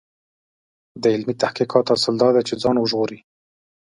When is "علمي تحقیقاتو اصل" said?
1.13-2.13